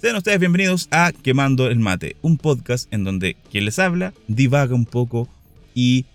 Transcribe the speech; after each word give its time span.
Sean 0.00 0.16
ustedes 0.16 0.40
bienvenidos 0.40 0.88
a 0.90 1.12
Quemando 1.12 1.66
el 1.66 1.78
Mate, 1.78 2.16
un 2.22 2.38
podcast 2.38 2.90
en 2.90 3.04
donde 3.04 3.36
quien 3.50 3.66
les 3.66 3.78
habla 3.78 4.14
divaga 4.28 4.74
un 4.74 4.86
poco 4.86 5.28
y 5.74 6.06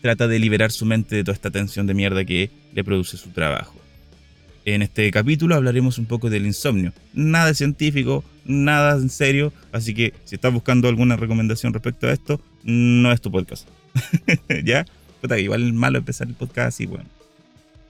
trata 0.00 0.26
de 0.28 0.38
liberar 0.38 0.72
su 0.72 0.86
mente 0.86 1.14
de 1.14 1.24
toda 1.24 1.34
esta 1.34 1.50
tensión 1.50 1.86
de 1.86 1.92
mierda 1.92 2.24
que 2.24 2.50
le 2.72 2.84
produce 2.84 3.18
su 3.18 3.28
trabajo. 3.28 3.74
En 4.64 4.80
este 4.80 5.10
capítulo 5.10 5.54
hablaremos 5.54 5.98
un 5.98 6.06
poco 6.06 6.30
del 6.30 6.46
insomnio. 6.46 6.94
Nada 7.12 7.52
científico, 7.52 8.24
nada 8.46 8.96
en 8.96 9.10
serio, 9.10 9.52
así 9.72 9.92
que 9.92 10.14
si 10.24 10.36
estás 10.36 10.52
buscando 10.52 10.88
alguna 10.88 11.16
recomendación 11.16 11.74
respecto 11.74 12.06
a 12.06 12.12
esto, 12.12 12.40
no 12.64 13.12
es 13.12 13.20
tu 13.20 13.30
podcast. 13.30 13.68
¿Ya? 14.64 14.86
Puta, 15.20 15.38
igual 15.38 15.68
es 15.68 15.74
malo 15.74 15.98
empezar 15.98 16.28
el 16.28 16.34
podcast 16.34 16.68
así, 16.68 16.86
bueno. 16.86 17.17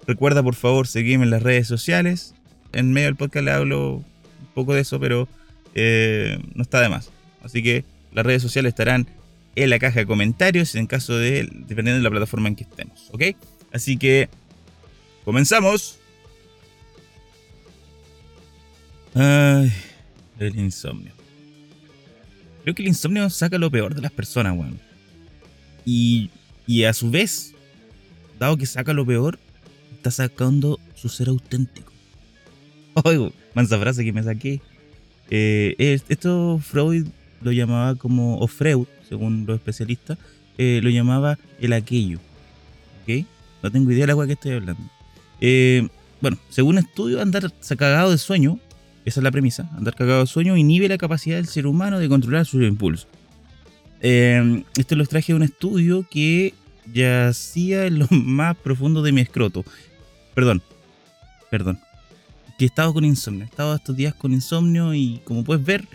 Recuerda 0.08 0.42
por 0.42 0.54
favor 0.54 0.86
seguirme 0.86 1.24
en 1.24 1.30
las 1.30 1.42
redes 1.42 1.68
sociales. 1.68 2.34
En 2.72 2.92
medio 2.94 3.08
del 3.08 3.16
podcast 3.16 3.44
le 3.44 3.50
hablo 3.50 4.02
poco 4.54 4.72
de 4.72 4.80
eso, 4.80 4.98
pero 4.98 5.28
eh, 5.74 6.38
no 6.54 6.62
está 6.62 6.80
de 6.80 6.88
más. 6.88 7.10
Así 7.42 7.62
que 7.62 7.84
las 8.12 8.24
redes 8.24 8.40
sociales 8.40 8.70
estarán 8.70 9.06
en 9.54 9.68
la 9.68 9.78
caja 9.78 10.00
de 10.00 10.06
comentarios 10.06 10.74
en 10.76 10.86
caso 10.86 11.18
de, 11.18 11.46
dependiendo 11.52 11.98
de 11.98 12.02
la 12.04 12.10
plataforma 12.10 12.48
en 12.48 12.56
que 12.56 12.64
estemos, 12.64 13.10
¿ok? 13.12 13.22
Así 13.70 13.98
que, 13.98 14.30
comenzamos. 15.26 15.98
Ay, 19.14 19.70
el 20.38 20.58
insomnio. 20.58 21.12
Creo 22.62 22.74
que 22.74 22.80
el 22.80 22.88
insomnio 22.88 23.28
saca 23.28 23.58
lo 23.58 23.70
peor 23.70 23.94
de 23.94 24.00
las 24.00 24.12
personas, 24.12 24.56
weón. 24.56 24.80
Y, 25.84 26.30
y 26.66 26.84
a 26.84 26.94
su 26.94 27.10
vez, 27.10 27.52
dado 28.38 28.56
que 28.56 28.64
saca 28.64 28.94
lo 28.94 29.04
peor, 29.04 29.38
está 29.98 30.10
sacando 30.10 30.78
su 30.94 31.08
ser 31.08 31.28
auténtico. 31.28 31.92
Oigo, 33.04 33.32
mansa 33.54 33.78
frase 33.78 34.04
que 34.04 34.12
me 34.12 34.22
saqué. 34.22 34.60
Eh, 35.30 36.00
esto 36.08 36.58
Freud 36.64 37.06
lo 37.42 37.52
llamaba 37.52 37.94
como, 37.96 38.38
o 38.38 38.46
Freud, 38.46 38.86
según 39.08 39.44
los 39.46 39.56
especialistas, 39.56 40.18
eh, 40.56 40.80
lo 40.82 40.90
llamaba 40.90 41.38
el 41.60 41.72
aquello. 41.72 42.18
¿Ok? 43.02 43.26
No 43.62 43.70
tengo 43.70 43.90
idea 43.90 44.02
de 44.02 44.06
la 44.06 44.14
cual 44.14 44.28
que 44.28 44.32
estoy 44.34 44.52
hablando. 44.52 44.82
Eh, 45.40 45.86
bueno, 46.20 46.38
según 46.48 46.78
estudio, 46.78 47.20
andar 47.20 47.52
cagado 47.76 48.10
de 48.10 48.18
sueño, 48.18 48.58
esa 49.04 49.20
es 49.20 49.24
la 49.24 49.30
premisa, 49.30 49.68
andar 49.76 49.94
cagado 49.94 50.20
de 50.20 50.26
sueño 50.26 50.56
inhibe 50.56 50.88
la 50.88 50.98
capacidad 50.98 51.36
del 51.36 51.46
ser 51.46 51.66
humano 51.66 51.98
de 51.98 52.08
controlar 52.08 52.46
sus 52.46 52.62
impulsos. 52.62 53.08
esto 54.00 54.96
lo 54.96 55.06
traje 55.06 55.32
de 55.32 55.36
un 55.36 55.42
estudio 55.42 56.06
que 56.08 56.54
yacía 56.92 57.86
en 57.86 58.00
lo 58.00 58.06
más 58.10 58.56
profundo 58.56 59.02
de 59.02 59.12
mi 59.12 59.20
escroto. 59.20 59.64
Perdón, 60.34 60.62
perdón 61.50 61.80
que 62.58 62.64
he 62.64 62.66
estado 62.66 62.92
con 62.92 63.04
insomnio. 63.04 63.44
He 63.44 63.46
estado 63.46 63.76
estos 63.76 63.96
días 63.96 64.14
con 64.14 64.32
insomnio 64.32 64.92
y 64.92 65.20
como 65.24 65.44
puedes 65.44 65.64
ver, 65.64 65.86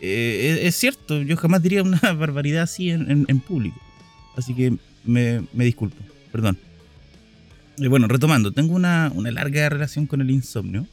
eh, 0.00 0.60
es, 0.62 0.76
cierto, 0.76 1.22
yo 1.22 1.36
jamás 1.36 1.62
diría 1.62 1.82
una 1.82 1.98
barbaridad 2.12 2.64
así 2.64 2.90
en, 2.90 3.40
público. 3.40 3.80
Así 4.36 4.54
que 4.54 4.76
me, 5.04 5.42
disculpo, 5.54 5.96
perdón. 6.30 6.58
Y 7.78 7.88
bueno, 7.88 8.06
retomando, 8.06 8.52
tengo 8.52 8.74
una, 8.74 9.10
larga 9.10 9.68
relación 9.70 10.06
con 10.06 10.20
el 10.20 10.30
insomnio 10.30 10.86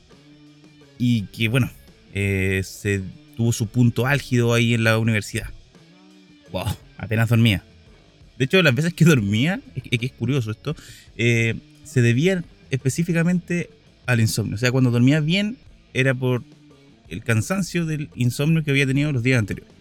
y 0.98 1.23
que 1.23 1.50
bueno, 1.50 1.70
eh, 2.14 2.61
se 2.64 3.02
tuvo 3.36 3.52
su 3.52 3.67
punto 3.67 4.06
álgido 4.06 4.54
ahí 4.54 4.73
en 4.73 4.86
la 4.86 4.98
universidad. 4.98 5.50
Wow, 6.52 6.66
apenas 6.98 7.28
dormía. 7.28 7.64
De 8.38 8.45
hecho, 8.45 8.62
las 8.62 8.73
veces 8.73 8.94
que 8.94 9.06
dormía, 9.06 9.62
es, 9.76 10.00
que 10.00 10.06
es 10.06 10.12
curioso 10.12 10.52
esto, 10.52 10.76
eh, 11.17 11.56
se 11.84 12.02
debían 12.02 12.45
específicamente 12.72 13.70
al 14.06 14.20
insomnio. 14.20 14.56
O 14.56 14.58
sea, 14.58 14.72
cuando 14.72 14.92
dormía 14.92 15.20
bien 15.20 15.58
era 15.94 16.14
por 16.14 16.44
el 17.09 17.23
cansancio 17.23 17.86
del 17.86 18.09
insomnio 18.16 18.64
que 18.64 18.72
había 18.72 18.88
tenido 18.88 19.11
los 19.11 19.23
días 19.23 19.39
anteriores. 19.39 19.72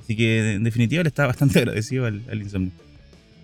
Así 0.00 0.16
que 0.16 0.52
en 0.52 0.62
definitiva 0.62 1.02
le 1.02 1.08
estaba 1.08 1.28
bastante 1.28 1.58
agradecido 1.60 2.06
al, 2.06 2.22
insomnio. 2.40 2.70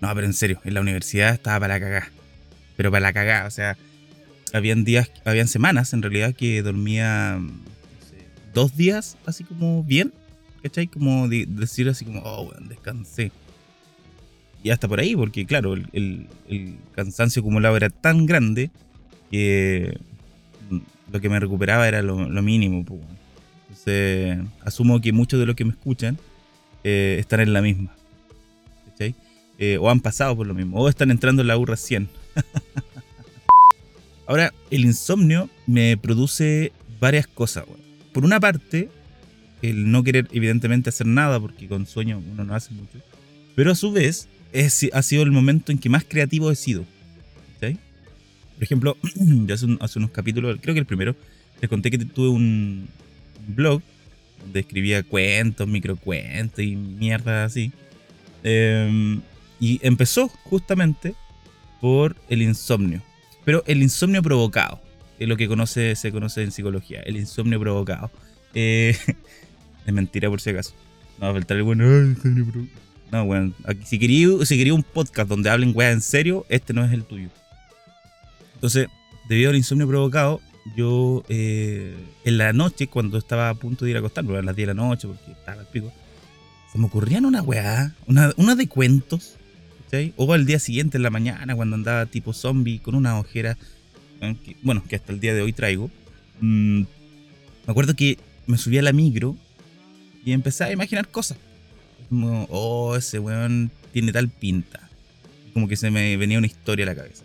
No, 0.01 0.13
pero 0.15 0.25
en 0.25 0.33
serio, 0.33 0.61
en 0.63 0.73
la 0.73 0.81
universidad 0.81 1.33
estaba 1.33 1.59
para 1.59 1.75
la 1.75 1.79
cagada. 1.79 2.11
Pero 2.77 2.91
para 2.91 3.01
la 3.01 3.13
cagada, 3.13 3.47
o 3.47 3.51
sea, 3.51 3.77
habían 4.53 4.83
días, 4.83 5.11
habían 5.25 5.47
semanas 5.47 5.93
en 5.93 6.01
realidad 6.01 6.33
que 6.33 6.61
dormía 6.61 7.41
dos 8.53 8.77
días 8.77 9.17
así 9.25 9.43
como 9.43 9.83
bien, 9.83 10.13
¿cachai? 10.61 10.87
Como 10.87 11.27
decir 11.27 11.89
así 11.89 12.05
como, 12.05 12.21
oh, 12.23 12.45
bueno, 12.45 12.67
descansé. 12.67 13.31
Y 14.63 14.69
hasta 14.69 14.87
por 14.87 14.99
ahí, 14.99 15.15
porque 15.15 15.45
claro, 15.45 15.73
el, 15.73 16.27
el 16.47 16.75
cansancio 16.93 17.41
acumulado 17.41 17.75
era 17.75 17.89
tan 17.89 18.25
grande 18.25 18.71
que 19.29 19.97
lo 21.11 21.21
que 21.21 21.29
me 21.29 21.39
recuperaba 21.39 21.87
era 21.87 22.01
lo, 22.01 22.17
mínimo. 22.41 22.85
Entonces, 23.69 24.39
asumo 24.61 24.99
que 24.99 25.11
muchos 25.13 25.39
de 25.39 25.45
los 25.45 25.55
que 25.55 25.65
me 25.65 25.71
escuchan 25.71 26.17
eh, 26.83 27.17
están 27.19 27.39
en 27.39 27.53
la 27.53 27.61
misma. 27.61 27.95
Eh, 29.59 29.77
o 29.77 29.89
han 29.89 29.99
pasado 29.99 30.35
por 30.35 30.47
lo 30.47 30.55
mismo. 30.55 30.79
O 30.79 30.89
están 30.89 31.11
entrando 31.11 31.43
en 31.43 31.47
la 31.47 31.57
U 31.57 31.65
recién. 31.65 32.09
Ahora, 34.27 34.51
el 34.71 34.83
insomnio 34.83 35.47
me 35.67 35.95
produce 35.95 36.73
varias 36.99 37.27
cosas. 37.27 37.65
Por 38.11 38.25
una 38.25 38.39
parte, 38.39 38.89
el 39.61 39.91
no 39.91 40.03
querer 40.03 40.27
evidentemente 40.31 40.89
hacer 40.89 41.05
nada, 41.05 41.39
porque 41.39 41.67
con 41.67 41.85
sueño 41.85 42.21
uno 42.31 42.43
no 42.43 42.55
hace 42.55 42.73
mucho. 42.73 42.97
Pero 43.55 43.71
a 43.71 43.75
su 43.75 43.91
vez, 43.91 44.27
es, 44.53 44.89
ha 44.93 45.01
sido 45.01 45.23
el 45.23 45.31
momento 45.31 45.71
en 45.71 45.79
que 45.79 45.89
más 45.89 46.05
creativo 46.05 46.49
he 46.51 46.55
sido. 46.55 46.85
Por 48.55 48.63
ejemplo, 48.63 48.97
ya 49.45 49.55
hace, 49.55 49.99
unos 49.99 50.11
capítulos, 50.11 50.57
creo 50.61 50.73
que 50.73 50.79
el 50.79 50.85
primero, 50.85 51.15
les 51.59 51.69
conté 51.69 51.91
que 51.91 51.97
tuve 51.97 52.29
un 52.29 52.87
blog 53.47 53.81
donde 54.41 54.59
escribía 54.59 55.03
cuentos, 55.03 55.67
microcuentos 55.67 56.63
y 56.63 56.75
mierda 56.75 57.45
así. 57.45 57.71
Em, 58.43 59.21
y 59.59 59.79
empezó 59.81 60.27
justamente 60.27 61.15
por 61.81 62.15
el 62.29 62.41
insomnio. 62.41 63.01
Pero 63.43 63.63
el 63.67 63.81
insomnio 63.81 64.21
provocado, 64.21 64.79
es 65.19 65.27
lo 65.27 65.35
que 65.35 65.45
se 65.95 66.11
conoce 66.11 66.43
en 66.43 66.51
psicología, 66.51 67.01
el 67.01 67.17
insomnio 67.17 67.59
provocado. 67.59 68.11
Eh, 68.53 68.95
es 69.85 69.93
mentira 69.93 70.29
por 70.29 70.39
si 70.39 70.51
acaso. 70.51 70.73
No 71.19 71.25
va 71.25 71.31
a 71.31 71.33
faltar 71.33 71.57
el 71.57 71.63
bueno. 71.63 71.83
No, 73.13 73.25
bueno, 73.25 73.53
si 73.85 73.99
quería, 73.99 74.73
un 74.73 74.81
podcast 74.81 75.29
donde 75.29 75.47
hablen 75.47 75.71
weá 75.75 75.91
en 75.91 76.01
serio, 76.01 76.47
este 76.49 76.73
no 76.73 76.83
es 76.83 76.91
el 76.91 77.03
tuyo. 77.03 77.29
Entonces, 78.55 78.87
debido 79.29 79.51
al 79.51 79.55
insomnio 79.55 79.87
provocado, 79.87 80.41
yo 80.75 81.23
eh, 81.29 81.95
en 82.25 82.39
la 82.39 82.53
noche, 82.53 82.87
cuando 82.87 83.19
estaba 83.19 83.49
a 83.49 83.53
punto 83.53 83.85
de 83.85 83.91
ir 83.91 83.97
a 83.97 83.99
acostarme, 83.99 84.35
a 84.35 84.41
las 84.41 84.55
10 84.55 84.67
de 84.67 84.73
la 84.73 84.81
noche, 84.81 85.07
porque 85.07 85.31
estaba 85.31 85.61
al 85.61 85.67
pico, 85.67 85.93
se 86.71 86.79
me 86.79 86.87
ocurrían 86.87 87.25
una 87.25 87.43
weá, 87.43 87.93
una, 88.07 88.55
de 88.55 88.67
cuentos. 88.67 89.35
O 90.15 90.33
al 90.33 90.47
día 90.47 90.57
siguiente, 90.57 90.97
en 90.97 91.03
la 91.03 91.11
mañana, 91.11 91.55
cuando 91.55 91.75
andaba 91.75 92.07
tipo 92.07 92.33
zombie 92.33 92.79
con 92.79 92.95
una 92.95 93.19
ojera, 93.19 93.59
bueno, 94.63 94.83
que 94.89 94.95
hasta 94.95 95.13
el 95.13 95.19
día 95.19 95.35
de 95.35 95.43
hoy 95.43 95.53
traigo. 95.53 95.91
Mm, 96.41 96.79
me 96.79 96.87
acuerdo 97.67 97.95
que 97.95 98.17
me 98.47 98.57
subí 98.57 98.79
a 98.79 98.81
la 98.81 98.91
micro 98.91 99.37
y 100.25 100.31
empecé 100.31 100.63
a 100.63 100.71
imaginar 100.71 101.09
cosas. 101.09 101.37
Como, 102.09 102.47
oh, 102.49 102.95
ese 102.95 103.19
weón 103.19 103.71
tiene 103.91 104.11
tal 104.11 104.29
pinta. 104.29 104.89
Como 105.53 105.67
que 105.67 105.75
se 105.75 105.91
me 105.91 106.17
venía 106.17 106.37
una 106.37 106.47
historia 106.47 106.85
a 106.85 106.87
la 106.87 106.95
cabeza. 106.95 107.23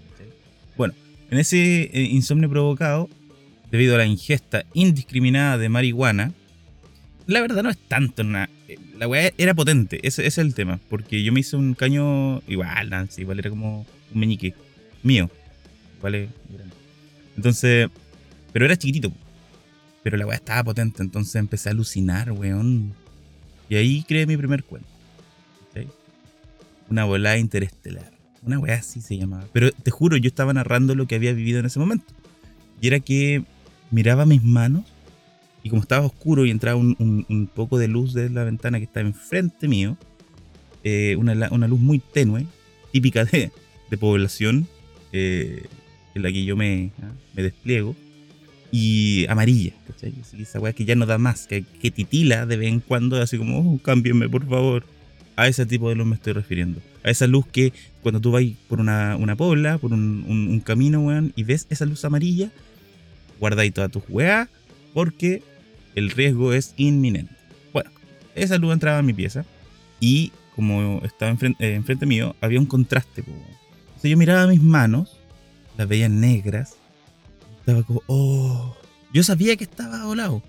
Bueno, 0.77 0.94
en 1.31 1.39
ese 1.39 1.91
eh, 1.93 2.03
insomnio 2.11 2.49
provocado, 2.49 3.09
debido 3.71 3.94
a 3.94 3.99
la 3.99 4.06
ingesta 4.06 4.65
indiscriminada 4.75 5.59
de 5.59 5.69
marihuana, 5.69 6.33
la 7.27 7.41
verdad 7.41 7.62
no 7.62 7.71
es 7.71 7.78
tanto. 7.78 8.22
Eh, 8.22 8.78
la 8.99 9.06
weá 9.06 9.33
era 9.37 9.55
potente, 9.55 10.00
ese, 10.03 10.27
es 10.27 10.39
el 10.39 10.55
tema. 10.55 10.81
Porque 10.89 11.22
yo 11.22 11.33
me 11.33 11.41
hice 11.41 11.56
un 11.56 11.75
caño 11.75 12.43
igual, 12.49 12.91
Nancy, 12.91 13.22
igual 13.22 13.39
era 13.39 13.50
como 13.50 13.87
un 14.12 14.21
meñique 14.21 14.55
mío. 15.03 15.31
¿Vale? 16.03 16.28
Entonces. 17.36 17.89
Pero 18.53 18.65
era 18.65 18.77
chiquitito. 18.77 19.13
Pero 20.03 20.16
la 20.16 20.27
weá 20.27 20.36
estaba 20.36 20.65
potente, 20.65 21.03
entonces 21.03 21.34
empecé 21.34 21.69
a 21.69 21.72
alucinar, 21.72 22.33
weón. 22.33 22.95
Y 23.68 23.76
ahí 23.76 24.04
creé 24.06 24.26
mi 24.26 24.36
primer 24.36 24.65
cuento. 24.65 24.88
Una 26.91 27.04
bola 27.04 27.36
interestelar. 27.36 28.10
Una 28.42 28.59
weá 28.59 28.76
así 28.76 29.03
se 29.03 29.18
llamaba. 29.18 29.47
Pero 29.53 29.70
te 29.72 29.91
juro, 29.91 30.16
yo 30.16 30.28
estaba 30.28 30.54
narrando 30.54 30.94
lo 30.94 31.06
que 31.06 31.16
había 31.16 31.34
vivido 31.34 31.60
en 31.60 31.66
ese 31.66 31.78
momento. 31.78 32.06
Y 32.80 32.86
era 32.86 33.00
que 33.00 33.44
miraba 33.91 34.24
mis 34.24 34.42
manos 34.42 34.84
y 35.62 35.70
como 35.70 35.82
estaba 35.82 36.06
oscuro 36.06 36.47
y 36.47 36.50
entraba 36.50 36.78
un, 36.78 37.50
poco 37.54 37.78
de 37.78 37.88
luz 37.88 38.15
de 38.15 38.30
la 38.30 38.44
ventana 38.44 38.78
que 38.78 38.84
estaba 38.84 39.06
enfrente 39.06 39.68
mío, 39.68 39.97
eh, 40.84 41.16
una, 41.16 41.34
luz 41.68 41.80
muy 41.80 41.98
tenue, 41.98 42.47
típica 42.92 43.24
de, 43.24 43.50
población 43.98 44.66
eh, 45.12 45.66
en 46.14 46.22
la 46.22 46.30
que 46.30 46.44
yo 46.44 46.56
me, 46.56 46.92
¿ah? 47.03 47.10
me 47.34 47.42
despliego, 47.42 47.97
y 48.70 49.26
amarilla, 49.28 49.72
¿cachai? 49.86 50.15
esa 50.38 50.60
weá 50.60 50.72
que 50.72 50.84
ya 50.84 50.94
no 50.94 51.06
da 51.06 51.18
más, 51.18 51.47
que, 51.47 51.62
titila 51.91 52.47
de 52.47 52.56
vez 52.56 52.68
en 52.68 52.80
cuando, 52.80 53.20
así 53.20 53.38
como, 53.38 53.59
oh, 53.59 53.78
cámbienme 53.78 54.28
por 54.28 54.47
favor. 54.48 54.84
A 55.36 55.47
ese 55.47 55.66
tipo 55.66 55.88
de 55.88 55.94
luz 55.94 56.06
me 56.06 56.16
estoy 56.16 56.32
refiriendo. 56.32 56.80
A 57.04 57.10
esa 57.10 57.28
luz 57.28 57.47
que 57.47 57.72
cuando 58.03 58.20
tú 58.20 58.32
vas 58.32 58.42
por 58.68 58.80
una, 58.80 59.16
una 59.16 59.36
pobla, 59.36 59.78
por 59.78 59.92
un, 59.92 60.24
un, 60.28 60.60
camino, 60.60 61.00
weón, 61.00 61.32
y 61.36 61.44
ves 61.44 61.68
esa 61.70 61.86
luz 61.86 62.04
amarilla, 62.04 62.50
guardáis 63.38 63.72
todas 63.72 63.91
tus 63.91 64.03
weas 64.09 64.48
porque 64.94 65.44
el 65.94 66.10
riesgo 66.10 66.53
es 66.53 66.74
inminente. 66.76 67.32
Bueno, 67.72 67.91
esa 68.34 68.59
luz 68.59 68.72
entraba 68.72 68.98
en 68.98 69.06
mi 69.06 69.12
pieza 69.12 69.44
y 70.00 70.32
como 70.59 71.00
estaba 71.04 71.30
enfrente, 71.30 71.64
eh, 71.64 71.74
enfrente 71.76 72.04
mío, 72.04 72.34
había 72.41 72.59
un 72.59 72.66
contraste. 72.66 73.21
Entonces 73.21 74.10
yo 74.10 74.16
miraba 74.16 74.48
mis 74.48 74.60
manos, 74.60 75.21
las 75.76 75.86
veía 75.86 76.09
negras, 76.09 76.74
estaba 77.68 77.82
como, 77.86 78.03
oh, 78.06 78.74
yo 79.12 79.22
sabía 79.22 79.54
que 79.56 79.65
estaba 79.65 80.06
volado. 80.06 80.42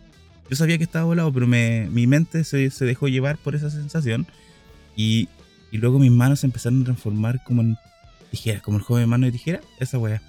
Yo 0.50 0.56
sabía 0.56 0.78
que 0.78 0.86
estaba 0.86 1.04
volado, 1.04 1.32
pero 1.34 1.48
me, 1.48 1.90
mi 1.92 2.08
mente 2.08 2.46
se, 2.46 2.70
se, 2.72 2.86
dejó 2.86 3.10
llevar 3.10 3.38
por 3.38 3.56
esa 3.56 3.70
sensación. 3.70 4.26
Y, 4.96 5.28
y, 5.72 5.78
luego 5.80 6.00
mis 6.00 6.12
manos 6.12 6.40
se 6.40 6.48
empezaron 6.48 6.82
a 6.82 6.86
transformar 6.86 7.44
como 7.44 7.62
en 7.62 7.78
tijeras, 8.32 8.62
como 8.62 8.78
el 8.78 8.84
joven 8.84 9.10
mano 9.10 9.26
de 9.26 9.34
tijera, 9.34 9.60
esa 9.80 9.98
weá. 9.98 10.22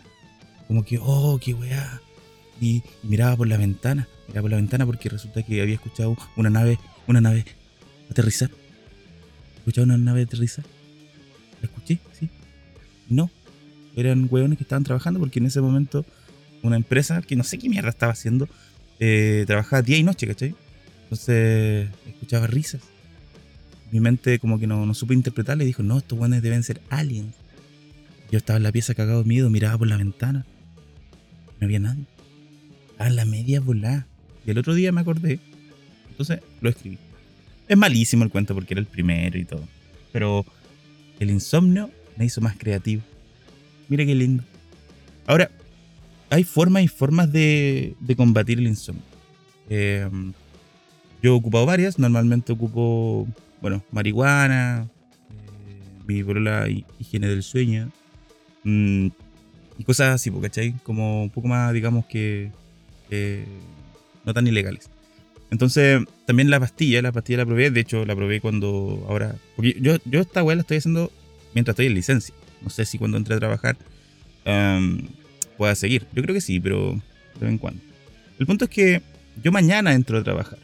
Como 0.67 0.85
que, 0.85 0.99
oh, 1.01 1.39
qué 1.41 1.55
weá. 1.55 2.01
Y, 2.61 2.83
miraba 3.05 3.37
por 3.37 3.47
la 3.47 3.57
ventana, 3.57 4.09
miraba 4.27 4.43
por 4.43 4.51
la 4.51 4.57
ventana 4.57 4.85
porque 4.85 5.09
resulta 5.09 5.45
que 5.45 5.63
había 5.63 5.77
escuchado 5.77 6.17
una 6.37 6.51
nave, 6.51 6.79
una 7.07 7.21
nave 7.21 7.45
aterrizar. 8.11 8.51
¿Escuchado 9.59 9.85
una 9.85 9.97
nave 9.97 10.23
aterrizar? 10.23 10.65
¿La 11.63 11.69
escuché? 11.69 12.01
Sí. 12.19 12.29
No. 13.09 13.31
Eran 13.95 14.29
weones 14.29 14.59
que 14.59 14.65
estaban 14.65 14.83
trabajando 14.85 15.21
porque 15.21 15.39
en 15.39 15.47
ese 15.47 15.61
momento 15.61 16.05
una 16.63 16.77
empresa 16.77 17.23
que 17.23 17.37
no 17.37 17.45
sé 17.45 17.59
qué 17.59 17.69
mierda 17.69 17.89
estaba 17.89 18.13
haciendo, 18.13 18.49
eh, 18.99 19.45
trabajaba 19.47 19.83
día 19.83 19.97
y 19.97 20.03
noche, 20.03 20.27
¿cachai? 20.27 20.55
Entonces 21.05 21.89
escuchaba 22.07 22.47
risas. 22.47 22.83
Mi 23.91 24.01
mente 24.01 24.39
como 24.39 24.59
que 24.59 24.67
no, 24.67 24.87
no 24.87 24.95
supo 24.95 25.13
interpretarle 25.13 25.65
y 25.65 25.67
dijo, 25.67 25.83
no, 25.83 25.99
estos 25.99 26.19
buenos 26.19 26.43
deben 26.43 26.63
ser 26.63 26.81
aliens. 26.91 27.35
Yo 28.31 28.39
estaba 28.39 28.59
en 28.59 28.63
la 28.63 28.73
pieza 28.73 28.95
cagado 28.95 29.23
de 29.23 29.29
miedo, 29.29 29.51
miraba 29.51 29.77
por 29.77 29.89
la 29.89 29.97
ventana. 29.97 30.47
No 31.59 31.65
había 31.65 31.81
nadie. 31.81 32.05
Estaba 32.93 33.11
en 33.11 33.17
la 33.17 33.25
media 33.25 33.61
volada. 33.61 34.07
Y 34.47 34.51
el 34.51 34.59
otro 34.59 34.75
día 34.75 34.93
me 34.93 35.01
acordé. 35.01 35.41
Entonces 36.11 36.41
lo 36.61 36.71
escribí. 36.71 36.99
Es 37.67 37.77
malísimo 37.77 38.23
el 38.23 38.31
cuento 38.31 38.55
porque 38.55 38.75
era 38.75 38.81
el 38.81 38.87
primero 38.87 39.39
y 39.39 39.45
todo. 39.45 39.67
Pero 40.13 40.45
el 41.19 41.31
insomnio 41.31 41.91
me 42.17 42.25
hizo 42.25 42.41
más 42.41 42.57
creativo. 42.57 43.03
Mira 43.89 44.05
qué 44.05 44.15
lindo. 44.15 44.45
Ahora, 45.27 45.51
hay 46.31 46.45
formas 46.45 46.85
y 46.85 46.89
formas 46.89 47.31
de, 47.33 47.95
combatir 48.17 48.59
el 48.59 48.69
insomnio. 48.69 49.03
Em, 49.69 50.33
yo 51.23 51.35
he 51.35 51.37
ocupado 51.37 51.67
varias, 51.67 51.99
normalmente 51.99 52.53
ocupo, 52.53 53.29
bueno, 53.61 53.83
marihuana, 53.91 54.89
eh, 55.31 56.03
mi 56.07 56.23
la 56.41 56.69
higiene 56.99 57.27
del 57.29 57.43
sueño, 57.43 57.91
mm, 58.65 59.09
y 59.79 59.85
cosas 59.85 60.15
así, 60.15 60.31
¿cachai? 60.31 60.75
Como 60.85 61.25
un 61.25 61.31
poco 61.31 61.49
más, 61.49 61.73
digamos 61.73 62.07
que, 62.07 62.53
no 64.25 64.33
tan 64.33 64.47
ilegales. 64.47 64.89
Entonces, 65.51 66.01
también 66.27 66.49
la 66.49 66.61
pastilla, 66.61 67.03
la 67.03 67.11
pastilla 67.11 67.39
la 67.39 67.47
probé, 67.47 67.71
de 67.71 67.81
hecho 67.81 68.05
la 68.05 68.15
probé 68.15 68.41
cuando 68.41 69.05
ahora, 69.09 69.35
porque 69.57 69.77
yo, 69.81 69.97
yo 70.05 70.21
esta 70.21 70.45
weá 70.45 70.55
la 70.55 70.61
estoy 70.63 70.77
haciendo 70.77 71.11
mientras 71.55 71.73
estoy 71.75 71.87
en 71.87 71.95
licencia. 71.95 72.35
No 72.63 72.71
sé 72.71 72.85
si 72.85 72.99
cuando 72.99 73.17
entré 73.17 73.35
a 73.35 73.39
trabajar 73.39 73.77
pueda 75.61 75.75
seguir. 75.75 76.07
Yo 76.15 76.23
creo 76.23 76.33
que 76.33 76.41
sí, 76.41 76.59
pero 76.59 76.93
de 77.35 77.41
vez 77.41 77.51
en 77.51 77.59
cuando. 77.59 77.83
El 78.39 78.47
punto 78.47 78.65
es 78.65 78.71
que 78.71 79.03
yo 79.43 79.53
mañana 79.53 79.93
entro 79.93 80.17
a 80.17 80.25
trabajar. 80.25 80.59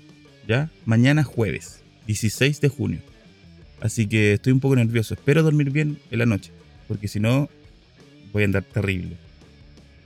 ¿Ya? 0.48 0.70
Mañana 0.86 1.22
jueves, 1.22 1.82
16 2.06 2.62
de 2.62 2.68
junio. 2.70 3.00
Así 3.82 4.06
que 4.06 4.32
estoy 4.32 4.54
un 4.54 4.60
poco 4.60 4.74
nervioso. 4.74 5.12
Espero 5.12 5.42
dormir 5.42 5.70
bien 5.70 5.98
en 6.10 6.18
la 6.18 6.24
noche. 6.24 6.50
Porque 6.88 7.08
si 7.08 7.20
no, 7.20 7.50
voy 8.32 8.44
a 8.44 8.46
andar 8.46 8.62
terrible. 8.62 9.18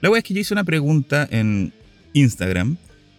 La 0.00 0.10
wea 0.10 0.18
es 0.18 0.24
que 0.24 0.34
yo 0.34 0.40
hice 0.40 0.54
una 0.54 0.64
pregunta 0.64 1.28
en 1.30 1.72
Instagram 2.12 2.76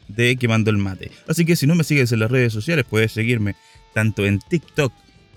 de 0.10 0.36
quemando 0.36 0.72
el 0.72 0.78
mate. 0.78 1.10
Así 1.26 1.46
que 1.46 1.56
si 1.56 1.68
no 1.68 1.76
me 1.76 1.86
sigues 1.86 2.12
en 2.12 2.20
las 2.20 2.32
redes 2.32 2.52
sociales, 2.52 2.84
puedes 2.84 3.14
seguirme 3.14 3.56
tanto 3.94 4.26
en 4.26 4.40
TikTok 4.40 4.92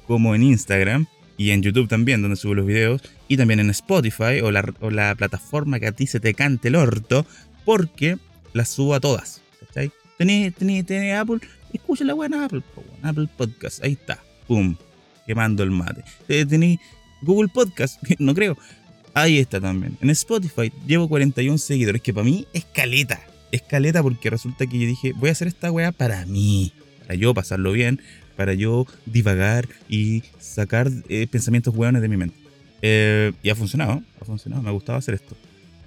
como 0.08 0.34
en 0.34 0.42
Instagram 0.42 1.06
y 1.36 1.50
en 1.50 1.62
YouTube 1.62 1.88
también, 1.88 2.22
donde 2.22 2.36
subo 2.36 2.54
los 2.54 2.66
videos, 2.66 3.02
y 3.28 3.36
también 3.36 3.60
en 3.60 3.70
Spotify 3.70 4.40
o 4.42 4.50
la, 4.50 4.72
o 4.80 4.90
la 4.90 5.14
plataforma 5.14 5.80
que 5.80 5.86
a 5.88 5.92
ti 5.92 6.06
se 6.06 6.20
te 6.20 6.34
cante 6.34 6.68
el 6.68 6.76
orto, 6.76 7.26
porque 7.64 8.18
las 8.52 8.68
subo 8.68 8.94
a 8.94 9.00
todas. 9.00 9.40
¿Cachai? 9.60 9.90
Tenés, 10.16 10.54
Apple, 11.16 11.40
escucha 11.72 12.04
la 12.04 12.14
buena 12.14 12.44
Apple, 12.44 12.62
Apple 13.02 13.28
Podcast, 13.36 13.82
ahí 13.82 13.92
está, 13.92 14.22
pum, 14.46 14.76
quemando 15.26 15.62
el 15.62 15.70
mate. 15.70 16.04
Eh, 16.28 16.46
Tenéis 16.46 16.78
Google 17.22 17.48
Podcast, 17.52 18.02
no 18.18 18.34
creo, 18.34 18.56
ahí 19.12 19.38
está 19.38 19.60
también. 19.60 19.98
En 20.00 20.10
Spotify 20.10 20.72
llevo 20.86 21.08
41 21.08 21.58
seguidores, 21.58 22.00
que 22.00 22.14
para 22.14 22.24
mí 22.24 22.46
es 22.52 22.64
caleta, 22.64 23.20
es 23.50 23.62
caleta 23.62 24.02
porque 24.02 24.30
resulta 24.30 24.66
que 24.66 24.78
yo 24.78 24.86
dije, 24.86 25.12
voy 25.16 25.30
a 25.30 25.32
hacer 25.32 25.48
esta 25.48 25.72
weá 25.72 25.90
para 25.90 26.24
mí, 26.26 26.72
para 27.00 27.14
yo 27.16 27.34
pasarlo 27.34 27.72
bien, 27.72 28.00
para 28.36 28.54
yo 28.54 28.86
divagar 29.06 29.68
y 29.88 30.22
sacar 30.38 30.90
eh, 31.08 31.26
pensamientos 31.30 31.74
hueones 31.74 32.02
de 32.02 32.08
mi 32.08 32.16
mente. 32.16 32.36
Eh, 32.82 33.32
y 33.42 33.50
ha 33.50 33.54
funcionado, 33.54 34.02
ha 34.20 34.24
funcionado, 34.24 34.62
me 34.62 34.68
ha 34.68 34.72
gustado 34.72 34.98
hacer 34.98 35.14
esto. 35.14 35.36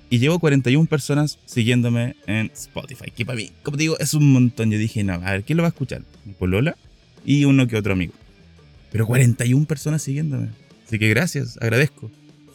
Y 0.10 0.20
llevo 0.20 0.40
41 0.40 0.88
personas 0.88 1.38
siguiéndome 1.46 2.16
en 2.28 2.50
Spotify, 2.54 3.12
que 3.12 3.26
para 3.26 3.38
mí, 3.38 3.52
como 3.62 3.78
digo, 3.78 4.00
es 4.00 4.14
un 4.14 4.32
montón. 4.32 4.72
Yo 4.72 4.78
dije, 4.78 5.04
no, 5.04 5.14
a 5.14 5.32
ver, 5.32 5.44
¿quién 5.44 5.58
lo 5.58 5.64
va 5.64 5.68
a 5.68 5.72
escuchar? 5.72 6.04
Mi 6.26 6.34
polola 6.34 6.78
y 7.26 7.44
uno 7.44 7.68
que 7.68 7.76
otro 7.76 7.94
amigo. 7.94 8.14
Pero 8.92 9.06
41 9.06 9.66
personas 9.66 10.02
siguiéndome. 10.02 10.50
Así 10.86 10.98
que 10.98 11.10
gracias, 11.10 11.58
agradezco. 11.62 12.10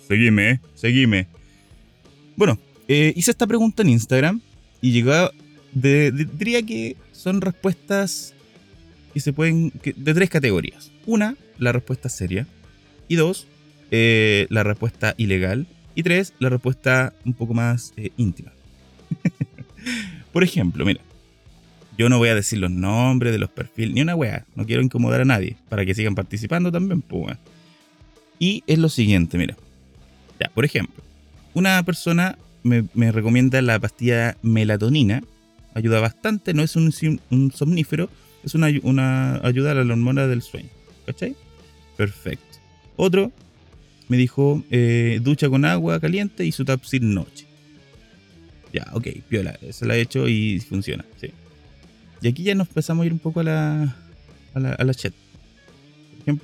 Seguime, 0.08 0.50
eh, 0.50 0.60
seguime. 0.74 1.26
Bueno, 2.36 2.58
hice 2.88 3.30
esta 3.30 3.46
pregunta 3.46 3.82
en 3.82 3.90
Instagram 3.90 4.40
y 4.80 4.92
llegó, 4.92 5.30
diría 5.74 6.62
que 6.62 6.96
son 7.12 7.42
respuestas 7.42 8.34
y 9.14 9.20
se 9.20 9.32
pueden. 9.32 9.72
de 9.82 10.14
tres 10.14 10.30
categorías. 10.30 10.90
Una, 11.06 11.36
la 11.58 11.72
respuesta 11.72 12.08
seria. 12.08 12.46
Y 13.08 13.16
dos, 13.16 13.46
eh, 13.90 14.46
la 14.50 14.62
respuesta 14.62 15.14
ilegal. 15.16 15.66
Y 15.94 16.02
tres, 16.02 16.32
la 16.38 16.48
respuesta 16.48 17.12
un 17.24 17.34
poco 17.34 17.54
más 17.54 17.92
eh, 17.96 18.10
íntima. 18.16 18.52
Por 20.32 20.44
ejemplo, 20.44 20.84
mira. 20.84 21.00
Yo 21.98 22.08
no 22.08 22.16
voy 22.16 22.30
a 22.30 22.34
decir 22.34 22.58
los 22.58 22.70
nombres 22.70 23.32
de 23.32 23.38
los 23.38 23.50
perfiles, 23.50 23.94
ni 23.94 24.00
una 24.00 24.16
wea. 24.16 24.46
No 24.54 24.64
quiero 24.64 24.82
incomodar 24.82 25.20
a 25.20 25.24
nadie. 25.26 25.56
Para 25.68 25.84
que 25.84 25.94
sigan 25.94 26.14
participando 26.14 26.72
también, 26.72 27.02
pues. 27.02 27.36
Y 28.38 28.64
es 28.66 28.78
lo 28.78 28.88
siguiente, 28.88 29.36
mira. 29.36 29.56
Ya, 30.40 30.48
por 30.48 30.64
ejemplo, 30.64 31.02
una 31.54 31.82
persona 31.82 32.38
me, 32.62 33.12
recomienda 33.12 33.60
la 33.62 33.78
pastilla 33.78 34.36
melatonina. 34.42 35.22
Ayuda 35.74 36.00
bastante, 36.00 36.54
no 36.54 36.62
es 36.62 36.76
un, 36.76 36.92
un 37.30 37.52
somnífero, 37.52 38.08
es 38.44 38.54
una, 38.54 38.68
una 38.82 39.36
ayuda 39.46 39.72
a 39.72 39.74
la 39.74 39.92
hormona 39.92 40.26
del 40.26 40.42
sueño. 40.42 40.68
¿Cachai? 41.06 41.36
Perfecto. 41.96 42.58
Otro 42.96 43.32
me 44.08 44.16
dijo 44.16 44.62
eh, 44.70 45.20
ducha 45.22 45.48
con 45.48 45.64
agua 45.64 45.98
caliente 46.00 46.44
y 46.44 46.52
su 46.52 46.64
tapsil 46.64 47.14
noche. 47.14 47.46
Ya, 48.72 48.86
ok, 48.92 49.08
piola, 49.28 49.58
se 49.70 49.86
la 49.86 49.96
he 49.96 50.00
hecho 50.00 50.28
y 50.28 50.60
funciona, 50.60 51.04
sí. 51.20 51.30
Y 52.22 52.28
aquí 52.28 52.42
ya 52.42 52.54
nos 52.54 52.68
empezamos 52.68 53.02
a 53.02 53.06
ir 53.06 53.12
un 53.12 53.18
poco 53.18 53.40
a 53.40 53.42
la, 53.42 53.96
a 54.54 54.60
la, 54.60 54.72
a 54.72 54.84
la 54.84 54.94
chat. 54.94 55.12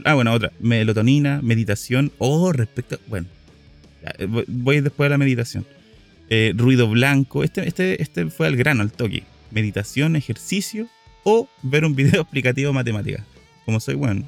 Ah, 0.04 0.14
bueno, 0.14 0.32
otra, 0.32 0.52
melatonina, 0.60 1.40
meditación, 1.42 2.12
oh, 2.18 2.52
respecto, 2.52 2.98
bueno, 3.06 3.28
eh, 4.18 4.26
voy 4.46 4.80
después 4.80 5.06
a 5.06 5.10
la 5.10 5.18
meditación. 5.18 5.64
Eh, 6.30 6.52
ruido 6.54 6.88
blanco, 6.88 7.44
este, 7.44 7.66
este, 7.66 8.02
este 8.02 8.26
fue 8.26 8.46
al 8.46 8.56
grano, 8.56 8.82
al 8.82 8.92
toque. 8.92 9.22
Meditación, 9.50 10.16
ejercicio 10.16 10.88
o 11.24 11.48
ver 11.62 11.84
un 11.84 11.94
video 11.94 12.20
explicativo 12.22 12.68
de 12.68 12.74
matemáticas, 12.74 13.24
como 13.64 13.80
soy 13.80 13.94
bueno. 13.94 14.24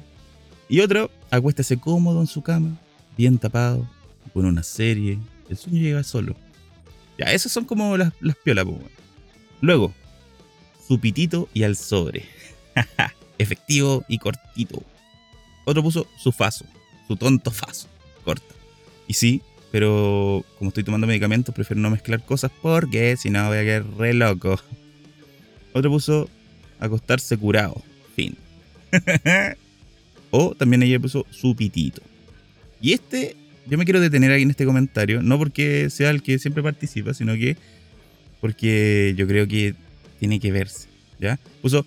Y 0.69 0.79
otro, 0.79 1.11
acuéstese 1.29 1.77
cómodo 1.77 2.21
en 2.21 2.27
su 2.27 2.41
cama, 2.41 2.77
bien 3.17 3.37
tapado, 3.37 3.87
con 4.33 4.45
una 4.45 4.63
serie, 4.63 5.19
el 5.49 5.57
sueño 5.57 5.81
llega 5.81 6.03
solo. 6.03 6.35
Ya, 7.17 7.31
esas 7.33 7.51
son 7.51 7.65
como 7.65 7.97
las, 7.97 8.13
las 8.21 8.35
piolas, 8.37 8.65
pues, 8.65 8.79
Luego, 9.59 9.93
su 10.87 10.99
pitito 10.99 11.47
y 11.53 11.63
al 11.63 11.75
sobre. 11.75 12.25
Efectivo 13.37 14.03
y 14.07 14.17
cortito. 14.17 14.83
Otro 15.65 15.83
puso 15.83 16.07
su 16.17 16.31
faso, 16.31 16.65
su 17.07 17.15
tonto 17.15 17.51
faso, 17.51 17.87
corto. 18.23 18.55
Y 19.07 19.13
sí, 19.13 19.41
pero 19.71 20.43
como 20.57 20.69
estoy 20.69 20.83
tomando 20.83 21.07
medicamentos, 21.07 21.53
prefiero 21.53 21.81
no 21.81 21.89
mezclar 21.89 22.23
cosas 22.25 22.51
porque 22.61 23.15
si 23.17 23.29
no 23.29 23.47
voy 23.47 23.57
a 23.57 23.63
quedar 23.63 23.85
re 23.97 24.13
loco. 24.13 24.59
Otro 25.73 25.91
puso 25.91 26.29
acostarse 26.81 27.37
curado. 27.37 27.81
Fin. 28.15 28.35
o 30.31 30.53
también 30.55 30.83
ella 30.83 30.99
puso 30.99 31.25
su 31.29 31.55
pitito. 31.55 32.01
Y 32.81 32.93
este, 32.93 33.37
yo 33.67 33.77
me 33.77 33.85
quiero 33.85 34.01
detener 34.01 34.31
ahí 34.31 34.41
en 34.41 34.49
este 34.49 34.65
comentario, 34.65 35.21
no 35.21 35.37
porque 35.37 35.89
sea 35.89 36.09
el 36.09 36.21
que 36.21 36.39
siempre 36.39 36.61
participa, 36.63 37.13
sino 37.13 37.33
que 37.35 37.55
porque 38.41 39.13
yo 39.15 39.27
creo 39.27 39.47
que 39.47 39.75
tiene 40.19 40.39
que 40.39 40.51
verse. 40.51 40.89
¿Ya? 41.19 41.39
Puso, 41.61 41.85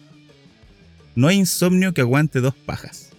no 1.17 1.27
hay 1.27 1.37
insomnio 1.37 1.93
que 1.93 2.01
aguante 2.01 2.41
dos 2.41 2.55
pajas. 2.55 3.11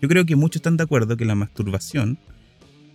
Yo 0.00 0.08
creo 0.08 0.24
que 0.24 0.36
muchos 0.36 0.56
están 0.56 0.76
de 0.76 0.84
acuerdo 0.84 1.16
que 1.16 1.24
la 1.24 1.34
masturbación 1.34 2.18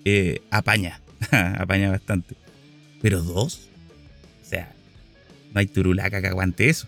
eh, 0.05 0.41
apaña, 0.49 1.01
apaña 1.31 1.89
bastante. 1.89 2.35
Pero 3.01 3.21
dos, 3.21 3.67
o 4.45 4.49
sea, 4.49 4.73
no 5.53 5.59
hay 5.59 5.67
turulaca 5.67 6.21
que 6.21 6.27
aguante 6.27 6.69
eso. 6.69 6.87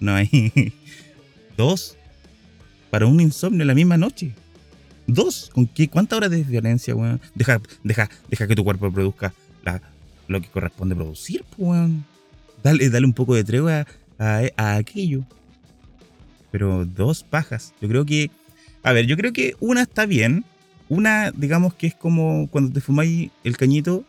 No 0.00 0.14
hay 0.14 0.72
dos 1.56 1.96
para 2.90 3.06
un 3.06 3.20
insomnio 3.20 3.62
en 3.62 3.68
la 3.68 3.74
misma 3.74 3.96
noche. 3.96 4.32
Dos, 5.06 5.50
¿con 5.52 5.66
qué? 5.66 5.88
¿Cuántas 5.88 6.16
horas 6.16 6.30
de 6.30 6.38
diferencia, 6.38 6.94
weón? 6.94 7.20
Deja, 7.34 7.60
deja, 7.82 8.08
deja 8.30 8.46
que 8.46 8.54
tu 8.54 8.64
cuerpo 8.64 8.90
produzca 8.90 9.34
lo 10.28 10.40
que 10.40 10.48
corresponde 10.48 10.94
producir, 10.94 11.44
pues, 11.56 11.68
weón. 11.68 12.04
Dale, 12.62 12.88
dale 12.88 13.04
un 13.04 13.12
poco 13.12 13.34
de 13.34 13.44
tregua 13.44 13.86
a, 14.18 14.76
aquello. 14.76 15.24
Pero 16.50 16.84
dos 16.86 17.22
pajas. 17.22 17.74
Yo 17.80 17.88
creo 17.88 18.06
que. 18.06 18.30
A 18.82 18.92
ver, 18.92 19.06
yo 19.06 19.16
creo 19.16 19.32
que 19.32 19.54
una 19.60 19.82
está 19.82 20.06
bien. 20.06 20.44
Una, 20.88 21.30
digamos 21.30 21.74
que 21.74 21.88
es 21.88 21.94
como 21.94 22.48
cuando 22.48 22.72
te 22.72 22.80
fumáis 22.80 23.30
el 23.42 23.56
cañito, 23.56 24.04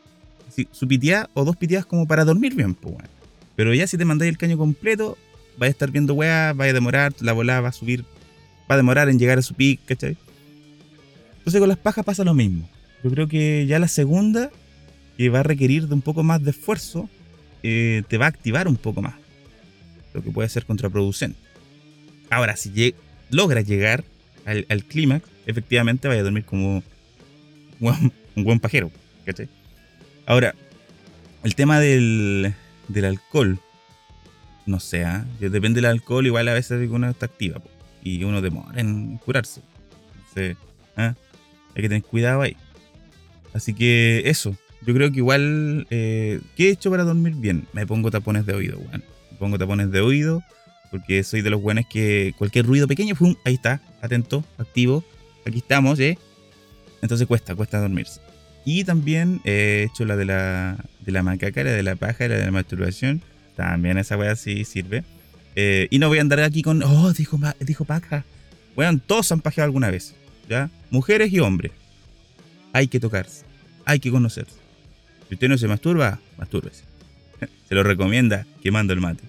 su 0.71 0.87
piteada 0.87 1.29
o 1.33 1.43
dos 1.43 1.55
piteadas 1.57 1.85
como 1.85 2.05
para 2.07 2.23
dormir 2.23 2.53
bien, 2.53 2.75
pues. 2.75 2.95
Pero 3.55 3.73
ya 3.73 3.87
si 3.87 3.97
te 3.97 4.05
mandáis 4.05 4.29
el 4.29 4.37
caño 4.37 4.57
completo, 4.57 5.17
vais 5.57 5.69
a 5.69 5.71
estar 5.71 5.91
viendo 5.91 6.13
weá, 6.13 6.53
va 6.53 6.65
a 6.65 6.73
demorar, 6.73 7.13
la 7.19 7.33
bola 7.33 7.61
va 7.61 7.69
a 7.69 7.73
subir, 7.73 8.03
va 8.69 8.75
a 8.75 8.77
demorar 8.77 9.09
en 9.09 9.19
llegar 9.19 9.37
a 9.37 9.41
su 9.41 9.53
pic, 9.53 9.79
¿cachai? 9.85 10.17
Entonces 11.37 11.59
con 11.59 11.69
las 11.69 11.77
pajas 11.77 12.03
pasa 12.03 12.23
lo 12.23 12.33
mismo. 12.33 12.67
Yo 13.03 13.11
creo 13.11 13.27
que 13.27 13.65
ya 13.67 13.77
la 13.77 13.87
segunda, 13.87 14.49
que 15.17 15.29
va 15.29 15.41
a 15.41 15.43
requerir 15.43 15.87
de 15.87 15.93
un 15.93 16.01
poco 16.01 16.23
más 16.23 16.43
de 16.43 16.51
esfuerzo, 16.51 17.09
eh, 17.61 18.03
te 18.07 18.17
va 18.17 18.25
a 18.25 18.29
activar 18.29 18.67
un 18.67 18.77
poco 18.77 19.01
más. 19.01 19.13
Lo 20.13 20.23
que 20.23 20.31
puede 20.31 20.49
ser 20.49 20.65
contraproducente. 20.65 21.37
Ahora, 22.29 22.55
si 22.55 22.95
logras 23.29 23.67
llegar 23.67 24.03
al, 24.45 24.83
clímax, 24.85 25.27
efectivamente 25.45 26.07
vaya 26.07 26.21
a 26.21 26.23
dormir 26.23 26.45
como 26.45 26.83
un, 27.79 28.11
buen 28.35 28.59
pajero. 28.59 28.91
¿cachai? 29.25 29.49
Ahora, 30.25 30.55
el 31.43 31.55
tema 31.55 31.79
del, 31.79 32.53
del 32.87 33.05
alcohol. 33.05 33.59
No 34.65 34.79
sé, 34.79 35.03
¿eh? 35.03 35.23
depende 35.39 35.81
del 35.81 35.85
alcohol, 35.85 36.25
igual 36.25 36.47
a 36.47 36.53
veces 36.53 36.89
uno 36.89 37.09
está 37.09 37.27
activa 37.27 37.61
y 38.03 38.23
uno 38.23 38.41
demora 38.41 38.79
en 38.79 39.17
curarse. 39.17 39.61
Entonces, 40.15 40.57
¿eh? 40.97 41.13
Hay 41.75 41.81
que 41.81 41.89
tener 41.89 42.03
cuidado 42.03 42.41
ahí. 42.41 42.55
Así 43.53 43.73
que 43.73 44.23
eso. 44.25 44.55
Yo 44.85 44.93
creo 44.93 45.11
que 45.11 45.17
igual. 45.17 45.87
Eh, 45.89 46.39
¿Qué 46.55 46.67
he 46.67 46.71
hecho 46.71 46.89
para 46.89 47.03
dormir 47.03 47.33
bien? 47.35 47.67
Me 47.73 47.85
pongo 47.85 48.11
tapones 48.11 48.45
de 48.45 48.53
oído, 48.53 48.77
weón. 48.77 49.03
Me 49.31 49.37
pongo 49.37 49.57
tapones 49.57 49.91
de 49.91 50.01
oído. 50.01 50.43
Porque 50.91 51.23
soy 51.23 51.41
de 51.41 51.49
los 51.49 51.61
buenos 51.61 51.85
que 51.89 52.33
cualquier 52.37 52.65
ruido 52.65 52.87
pequeño, 52.87 53.15
¡fum! 53.15 53.35
ahí 53.43 53.55
está, 53.55 53.81
atento, 54.01 54.45
activo. 54.57 55.03
Aquí 55.45 55.57
estamos, 55.57 55.99
¿eh? 55.99 56.17
Entonces 57.01 57.27
cuesta, 57.27 57.55
cuesta 57.55 57.79
dormirse. 57.79 58.21
Y 58.65 58.83
también 58.83 59.41
he 59.43 59.87
hecho 59.89 60.05
la 60.05 60.15
de 60.15 60.25
la, 60.25 60.77
de 61.01 61.11
la 61.11 61.21
macaca, 61.21 61.63
la 61.63 61.71
de 61.71 61.83
la 61.83 61.95
paja, 61.95 62.27
la 62.27 62.35
de 62.35 62.45
la 62.45 62.51
masturbación. 62.51 63.21
También 63.55 63.97
esa 63.97 64.17
weá 64.17 64.35
sí 64.35 64.65
sirve. 64.65 65.03
Eh, 65.55 65.87
y 65.89 65.99
no 65.99 66.09
voy 66.09 66.17
a 66.17 66.21
andar 66.21 66.41
aquí 66.41 66.61
con, 66.61 66.83
oh, 66.83 67.13
dijo, 67.13 67.39
dijo 67.59 67.85
paja. 67.85 68.25
Weón, 68.75 68.99
todos 68.99 69.31
han 69.31 69.41
pajeado 69.41 69.65
alguna 69.65 69.89
vez. 69.89 70.15
¿ya? 70.49 70.69
Mujeres 70.89 71.31
y 71.31 71.39
hombres. 71.39 71.71
Hay 72.73 72.87
que 72.87 72.99
tocarse, 72.99 73.45
hay 73.85 73.99
que 73.99 74.11
conocerse. 74.11 74.55
Si 75.27 75.35
usted 75.35 75.49
no 75.49 75.57
se 75.57 75.67
masturba, 75.67 76.19
mastúrbese. 76.37 76.83
Se 77.69 77.75
lo 77.75 77.83
recomienda 77.83 78.45
quemando 78.61 78.93
el 78.93 79.01
mate. 79.01 79.23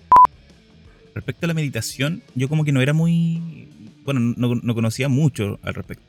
Respecto 1.14 1.46
a 1.46 1.48
la 1.48 1.54
meditación, 1.54 2.22
yo 2.34 2.48
como 2.48 2.64
que 2.64 2.72
no 2.72 2.82
era 2.82 2.92
muy... 2.92 3.68
Bueno, 4.04 4.34
no, 4.36 4.74
conocía 4.74 5.08
mucho 5.08 5.58
al 5.62 5.74
respecto. 5.74 6.04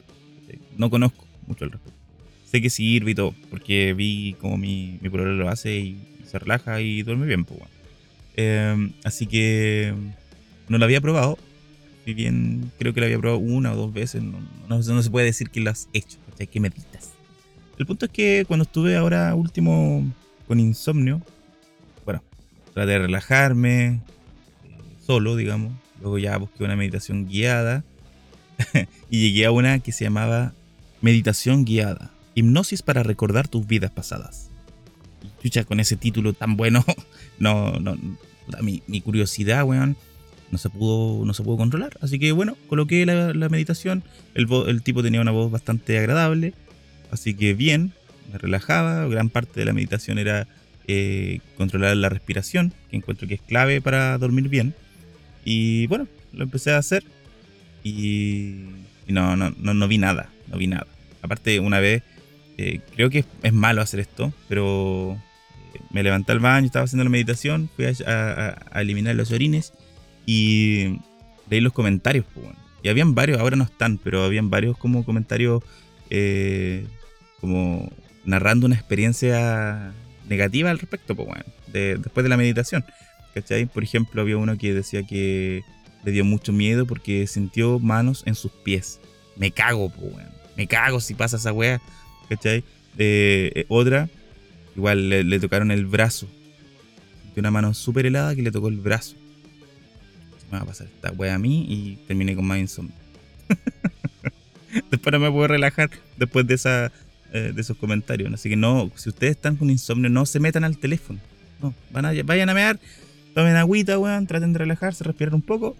No 0.77 0.89
conozco 0.89 1.25
mucho 1.47 1.65
al 1.65 1.71
respecto. 1.71 1.97
Sé 2.45 2.61
que 2.61 2.69
sirve 2.69 3.11
y 3.11 3.15
todo, 3.15 3.33
porque 3.49 3.93
vi 3.93 4.35
como 4.39 4.57
mi, 4.57 4.99
mi 5.01 5.09
lo 5.09 5.49
hace 5.49 5.77
y 5.77 5.97
se 6.25 6.37
relaja 6.37 6.81
y 6.81 7.03
duerme 7.03 7.25
bien. 7.25 7.45
Pues, 7.45 7.61
em, 8.37 8.93
así 9.03 9.27
que 9.27 9.93
no 10.69 10.77
lo 10.77 10.85
había 10.85 11.01
probado, 11.01 11.37
bien 12.13 12.71
creo 12.77 12.93
que 12.93 13.01
la 13.01 13.07
había 13.07 13.19
probado 13.19 13.39
una 13.39 13.73
o 13.73 13.75
dos 13.75 13.93
veces, 13.93 14.23
no, 14.23 14.39
no, 14.69 14.81
se 14.81 15.09
puede 15.09 15.25
decir 15.25 15.49
que 15.49 15.59
lo 15.59 15.69
has 15.69 15.89
hecho, 15.93 16.17
hay 16.39 16.47
que 16.47 16.59
meditas. 16.59 17.11
El 17.77 17.85
punto 17.85 18.05
es 18.05 18.11
que 18.11 18.45
cuando 18.47 18.63
estuve 18.63 18.95
ahora 18.95 19.33
último 19.35 20.05
con 20.47 20.59
insomnio, 20.59 21.21
bueno, 22.05 22.23
traté 22.73 22.91
de 22.91 22.99
relajarme, 22.99 23.85
eh, 23.85 23.99
solo, 25.05 25.35
digamos, 25.35 25.73
luego 26.01 26.17
ya 26.17 26.37
busqué 26.37 26.63
una 26.63 26.75
meditación 26.75 27.27
guiada. 27.27 27.83
Y 29.09 29.21
llegué 29.21 29.45
a 29.45 29.51
una 29.51 29.79
que 29.79 29.93
se 29.93 30.03
llamaba 30.03 30.53
meditación 31.01 31.63
guiada, 31.63 32.11
hipnosis 32.35 32.81
para 32.81 33.03
recordar 33.03 33.47
tus 33.47 33.65
vidas 33.65 33.91
pasadas. 33.91 34.46
Y 35.43 35.63
con 35.63 35.79
ese 35.79 35.95
título 35.95 36.33
tan 36.33 36.57
bueno, 36.57 36.83
no, 37.39 37.79
no, 37.79 37.97
mi, 38.61 38.83
mi 38.87 39.01
curiosidad, 39.01 39.63
weón 39.63 39.95
no 40.51 40.57
se 40.57 40.69
pudo, 40.69 41.25
no 41.25 41.33
se 41.33 41.43
pudo 41.43 41.57
controlar. 41.57 41.97
Así 42.01 42.19
que 42.19 42.31
bueno, 42.31 42.57
coloqué 42.67 43.05
la, 43.05 43.49
meditación. 43.49 44.03
El, 44.33 44.47
el, 44.67 44.81
tipo 44.81 45.03
tenía 45.03 45.21
una 45.21 45.31
voz 45.31 45.51
bastante 45.51 45.97
agradable. 45.97 46.53
Así 47.11 47.33
que 47.33 47.53
bien, 47.53 47.93
me 48.31 48.37
relajaba. 48.37 49.07
Gran 49.07 49.29
parte 49.29 49.59
de 49.59 49.65
la 49.65 49.73
meditación 49.73 50.17
era 50.17 50.47
eh, 50.87 51.39
controlar 51.57 51.95
la 51.97 52.09
respiración, 52.09 52.73
que 52.89 52.97
encuentro 52.97 53.27
que 53.27 53.35
es 53.35 53.41
clave 53.41 53.81
para 53.81 54.17
dormir 54.17 54.49
bien. 54.49 54.73
Y 55.43 55.87
bueno, 55.87 56.07
lo 56.33 56.43
empecé 56.43 56.71
a 56.71 56.77
hacer. 56.77 57.03
Y, 57.83 58.65
no, 59.07 59.35
no, 59.35 59.51
no, 59.51 59.87
vi 59.87 59.97
nada, 59.97 60.29
no 60.47 60.57
vi 60.57 60.67
nada. 60.67 60.87
Aparte, 61.21 61.59
una 61.59 61.79
vez, 61.79 62.03
eh, 62.57 62.81
creo 62.95 63.09
que 63.09 63.25
es, 63.43 63.53
malo 63.53 63.81
hacer 63.81 63.99
esto, 63.99 64.33
pero 64.49 65.21
me 65.91 66.03
levanté 66.03 66.31
al 66.31 66.39
baño, 66.39 66.65
estaba 66.65 66.85
haciendo 66.85 67.03
la 67.03 67.09
meditación, 67.09 67.69
fui 67.75 67.85
a 67.85 68.57
eliminar 68.75 69.15
los 69.15 69.31
orines 69.31 69.73
y 70.25 70.99
leí 71.49 71.61
los 71.61 71.73
comentarios, 71.73 72.25
Y 72.83 72.89
habían 72.89 73.15
varios, 73.15 73.39
ahora 73.39 73.55
no 73.55 73.63
están, 73.63 73.97
pero 73.97 74.23
habían 74.23 74.49
varios 74.49 74.77
como 74.77 75.03
comentarios 75.03 75.63
eh, 76.09 76.85
como 77.41 77.91
narrando 78.25 78.65
una 78.65 78.75
experiencia 78.75 79.93
negativa 80.27 80.69
al 80.69 80.79
respecto, 80.79 81.15
pues, 81.15 81.27
bueno, 81.27 81.43
después 81.71 82.23
de 82.23 82.29
la 82.29 82.37
meditación. 82.37 82.85
Por 83.73 83.83
ejemplo, 83.83 84.21
había 84.21 84.37
uno 84.37 84.57
que 84.57 84.73
decía 84.73 85.03
que 85.03 85.63
le 86.03 86.11
dio 86.11 86.25
mucho 86.25 86.51
miedo 86.51 86.87
porque 86.87 87.27
sintió 87.27 87.79
manos 87.79 88.23
en 88.25 88.33
sus 88.33 88.51
pies. 88.51 88.99
Me 89.35 89.51
cago, 89.51 89.89
pues. 89.89 90.25
Me 90.55 90.65
cago 90.65 90.99
si 90.99 91.13
pasa 91.13 91.37
esa 91.37 91.53
wea. 91.53 91.79
¿Cachai? 92.29 92.63
Eh, 92.97 93.65
otra, 93.69 94.09
igual 94.77 95.09
le, 95.09 95.39
tocaron 95.39 95.71
el 95.71 95.85
brazo. 95.85 96.27
Sintió 97.23 97.41
una 97.41 97.51
mano 97.51 97.73
súper 97.73 98.05
helada 98.05 98.35
que 98.35 98.41
le 98.41 98.51
tocó 98.51 98.69
el 98.69 98.77
brazo 98.77 99.15
me 100.51 100.57
va 100.57 100.63
a 100.63 100.67
pasar 100.67 100.87
esta 100.87 101.11
wea 101.11 101.35
a 101.35 101.39
mí 101.39 101.65
y 101.67 101.95
terminé 102.07 102.35
con 102.35 102.45
más 102.45 102.59
insomnio. 102.59 102.95
después 104.91 105.11
no 105.11 105.19
me 105.19 105.31
puedo 105.31 105.47
relajar 105.47 105.89
después 106.17 106.47
de, 106.47 106.55
esa, 106.55 106.91
eh, 107.33 107.51
de 107.53 107.61
esos 107.61 107.77
comentarios. 107.77 108.33
Así 108.33 108.49
que 108.49 108.55
no, 108.55 108.91
si 108.95 109.09
ustedes 109.09 109.31
están 109.31 109.55
con 109.55 109.69
insomnio, 109.69 110.09
no 110.09 110.25
se 110.25 110.39
metan 110.39 110.63
al 110.63 110.77
teléfono. 110.77 111.19
No, 111.61 111.73
van 111.91 112.05
a, 112.05 112.13
vayan 112.23 112.49
a 112.49 112.53
mear, 112.53 112.79
tomen 113.33 113.55
agüita, 113.55 113.97
weón, 113.97 114.27
traten 114.27 114.53
de 114.53 114.59
relajarse, 114.59 115.03
respirar 115.03 115.33
un 115.33 115.41
poco 115.41 115.75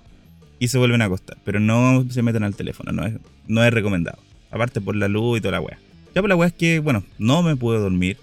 y 0.60 0.70
se 0.70 0.78
vuelven 0.78 1.02
a 1.02 1.06
acostar. 1.06 1.38
Pero 1.44 1.60
no 1.60 2.06
se 2.10 2.22
metan 2.22 2.44
al 2.44 2.56
teléfono, 2.56 2.92
no 2.92 3.06
es, 3.06 3.14
no 3.48 3.64
es 3.64 3.74
recomendado. 3.74 4.20
Aparte 4.52 4.82
por 4.82 4.96
la 4.96 5.08
luz 5.08 5.38
y 5.38 5.42
toda 5.42 5.54
la 5.54 5.62
wea. 5.62 5.78
Ya 6.16 6.22
por 6.22 6.30
la 6.30 6.36
wea 6.36 6.48
es 6.48 6.54
que, 6.54 6.80
bueno, 6.80 7.04
no 7.20 7.44
me 7.44 7.56
puedo 7.56 7.80
dormir. 7.80 8.18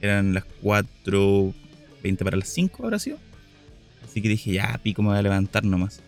Eran 0.00 0.34
las 0.34 0.44
4.20 0.62 2.18
para 2.24 2.36
las 2.36 2.48
5, 2.48 2.84
ahora 2.84 2.98
sí. 2.98 3.14
Así 4.04 4.22
que 4.22 4.28
dije, 4.28 4.52
ya, 4.52 4.78
pico, 4.82 5.02
me 5.02 5.08
voy 5.08 5.18
a 5.18 5.22
levantar 5.22 5.64
nomás. 5.64 6.00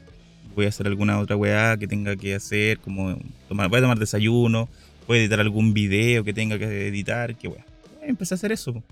Voy 0.54 0.66
a 0.66 0.68
hacer 0.68 0.86
alguna 0.86 1.18
otra 1.18 1.36
weá 1.36 1.76
que 1.76 1.86
tenga 1.86 2.16
que 2.16 2.34
hacer, 2.34 2.78
como 2.78 3.18
tomar, 3.48 3.68
voy 3.68 3.78
a 3.78 3.82
tomar 3.82 3.98
desayuno, 3.98 4.68
voy 5.06 5.18
a 5.18 5.20
editar 5.20 5.40
algún 5.40 5.74
video 5.74 6.24
que 6.24 6.32
tenga 6.32 6.58
que 6.58 6.88
editar, 6.88 7.34
que 7.36 7.48
weá. 7.48 7.64
Empecé 8.02 8.34
a 8.34 8.36
hacer 8.36 8.52
eso. 8.52 8.82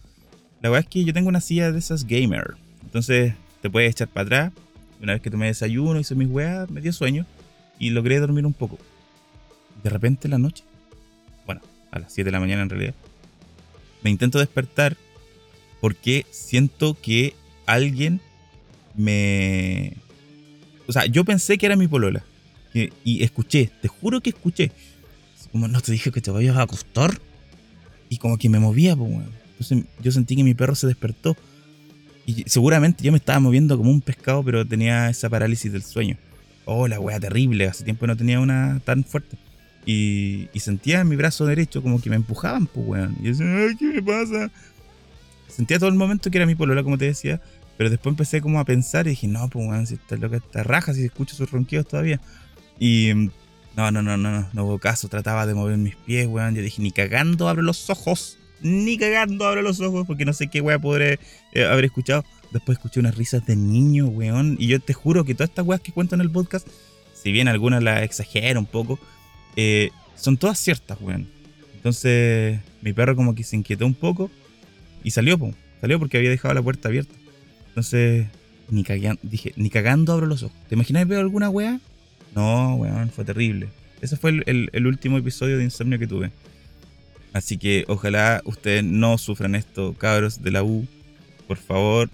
La 0.61 0.71
weá 0.71 0.81
es 0.81 0.87
que 0.87 1.05
yo 1.05 1.13
tengo 1.13 1.29
una 1.29 1.41
silla 1.41 1.73
de 1.73 1.79
esas 1.79 2.05
gamer. 2.05 2.55
Entonces 2.83 3.35
te 3.61 3.71
puedes 3.71 3.91
echar 3.91 4.09
para 4.09 4.27
atrás. 4.27 4.53
Una 5.01 5.13
vez 5.13 5.23
que 5.23 5.31
tomé 5.31 5.47
desayuno, 5.47 6.01
hice 6.01 6.15
mis 6.15 6.29
weas, 6.29 6.71
me 6.71 6.81
dio 6.81 6.93
sueño 6.93 7.25
y 7.79 7.91
logré 7.91 8.19
dormir 8.19 8.47
un 8.47 8.53
poco. 8.53 8.79
De 9.83 9.91
repente 9.91 10.27
en 10.27 10.33
la 10.33 10.39
noche, 10.39 10.65
bueno, 11.47 11.61
a 11.93 12.01
las 12.01 12.13
7 12.13 12.27
de 12.27 12.33
la 12.33 12.41
mañana 12.41 12.63
en 12.63 12.71
realidad, 12.71 12.95
me 14.03 14.11
intento 14.11 14.39
despertar 14.39 14.97
porque 15.81 16.27
siento 16.31 16.95
que 16.95 17.35
alguien 17.67 18.21
me... 18.97 19.95
O 20.87 20.93
sea, 20.93 21.07
yo 21.07 21.25
pensé 21.25 21.59
que 21.59 21.67
era 21.67 21.77
mi 21.77 21.87
polola. 21.87 22.25
Y, 23.05 23.23
escuché, 23.23 23.71
te 23.83 23.89
juro 23.89 24.21
que 24.21 24.31
escuché. 24.31 24.73
Como 25.53 25.69
no 25.69 25.81
te 25.81 25.93
dije 25.93 26.11
que 26.11 26.21
te 26.21 26.31
vayas 26.31 26.57
a 26.57 26.63
acostar. 26.63 27.19
Y 28.09 28.19
como 28.19 28.39
que 28.39 28.49
me 28.49 28.59
movía, 28.59 28.97
pues, 28.97 29.11
Entonces 29.11 29.85
yo 30.03 30.13
sentí 30.13 30.37
que 30.37 30.45
mi 30.45 30.55
perro 30.55 30.75
se 30.75 30.87
despertó. 30.87 31.37
Y 32.27 32.45
seguramente 32.47 33.05
yo 33.05 33.13
me 33.13 33.19
estaba 33.19 33.41
moviendo 33.41 33.77
como 33.77 33.91
un 33.91 34.01
pescado, 34.01 34.43
pero 34.43 34.65
tenía 34.67 35.09
esa 35.09 35.29
parálisis 35.29 35.73
del 35.73 35.83
sueño. 35.83 36.17
Oh, 36.65 36.89
la 36.89 37.01
wea 37.01 37.21
terrible. 37.21 37.67
Hace 37.67 37.85
tiempo 37.85 38.07
no 38.07 38.17
tenía 38.17 38.41
una 38.41 38.81
tan 38.85 39.05
fuerte. 39.05 39.37
Y, 39.91 40.51
sentía 40.61 41.01
en 41.01 41.09
mi 41.09 41.17
brazo 41.17 41.47
derecho 41.47 41.83
como 41.83 41.99
que 41.99 42.11
me 42.11 42.17
empujaban, 42.17 42.67
pues, 42.67 42.87
weón. 42.87 43.17
Y 43.21 43.25
yo 43.25 43.31
decía, 43.31 43.47
ay, 43.47 43.75
¿qué 43.75 43.87
me 43.87 44.03
pasa? 44.03 44.51
Sentía 45.49 45.79
todo 45.79 45.89
el 45.89 45.95
momento 45.95 46.31
que 46.31 46.37
era 46.37 46.45
mi 46.45 46.55
polola, 46.55 46.83
como 46.83 46.99
te 46.99 47.07
decía, 47.07 47.41
pero 47.79 47.89
después 47.89 48.13
empecé 48.13 48.43
como 48.43 48.61
a 48.61 48.67
pensar 48.67 49.07
y 49.07 49.11
dije, 49.11 49.29
no, 49.29 49.49
pues, 49.49 49.67
weón, 49.67 49.87
si 49.87 49.95
está 49.95 50.17
loca, 50.17 50.37
está 50.37 50.63
raja, 50.63 50.93
si 50.93 51.05
escucho 51.05 51.35
sus 51.35 51.51
ronquidos 51.51 51.89
todavía. 51.89 52.21
Y 52.79 53.13
no, 53.77 53.91
no, 53.91 54.03
no, 54.03 54.19
no, 54.19 54.31
no, 54.31 54.51
no 54.53 54.65
hubo 54.67 54.79
caso, 54.79 55.09
trataba 55.09 55.47
de 55.47 55.55
mover 55.55 55.79
mis 55.79 55.97
pies, 55.97 56.27
weón. 56.27 56.55
Yo 56.55 56.61
dije, 56.61 56.83
ni 56.83 56.91
cagando 56.91 57.49
abro 57.49 57.63
los 57.63 57.89
ojos, 57.89 58.37
ni 58.61 58.99
cagando 58.99 59.47
abro 59.47 59.63
los 59.63 59.81
ojos, 59.81 60.07
porque 60.07 60.27
no 60.27 60.35
sé 60.35 60.49
qué 60.49 60.61
weón 60.61 60.83
podré 60.83 61.19
eh, 61.55 61.65
haber 61.65 61.87
escuchado. 61.87 62.27
Después 62.51 62.77
escuché 62.77 63.01
unas 63.01 63.17
risas 63.17 63.47
de 63.47 63.57
niño, 63.57 64.09
weón. 64.09 64.57
Y 64.59 64.67
yo 64.67 64.81
te 64.81 64.93
juro 64.93 65.25
que 65.25 65.33
todas 65.33 65.49
estas 65.49 65.65
weas 65.65 65.81
que 65.81 65.93
cuento 65.93 66.15
en 66.15 66.21
el 66.21 66.31
podcast, 66.31 66.69
si 67.15 67.33
bien 67.33 67.49
algunas 67.49 67.83
las 67.83 68.03
exagero 68.03 68.61
un 68.61 68.67
poco, 68.67 68.99
eh, 69.61 69.91
son 70.15 70.37
todas 70.37 70.57
ciertas, 70.57 70.97
weón. 71.01 71.27
Entonces, 71.75 72.61
mi 72.81 72.93
perro 72.93 73.17
como 73.17 73.35
que 73.35 73.43
se 73.43 73.57
inquietó 73.57 73.87
un 73.87 73.95
poco 73.95 74.31
y 75.03 75.11
salió, 75.11 75.37
po. 75.37 75.53
Salió 75.81 75.99
porque 75.99 76.17
había 76.17 76.31
dejado 76.31 76.55
la 76.55 76.63
puerta 76.63 76.87
abierta. 76.89 77.13
Entonces, 77.67 78.29
ni 78.71 78.85
cagando, 78.85 79.21
dije, 79.25 79.55
ni 79.57 79.69
cagando 79.69 80.13
abro 80.13 80.27
los 80.27 80.45
ojos. 80.45 80.57
¿Te 80.69 80.77
imaginas 80.77 81.09
veo 81.09 81.19
alguna 81.19 81.51
wea? 81.51 81.81
No, 82.37 82.77
weón, 82.77 83.11
fue 83.11 83.25
terrible. 83.25 83.69
Ese 84.01 84.17
fue 84.17 84.43
el, 84.47 84.87
último 84.87 85.19
episodio 85.19 85.59
de 85.59 85.65
insomnio 85.65 85.99
que 85.99 86.07
tuve. 86.07 86.31
Así 87.33 87.59
que 87.59 87.85
ojalá 87.89 88.43
ustedes 88.45 88.85
no 88.85 89.19
sufran 89.19 89.57
esto, 89.57 89.93
cabros 89.95 90.41
de 90.41 90.53
la 90.53 90.63
U. 90.63 90.87
Por 91.49 91.57
favor, 91.57 92.11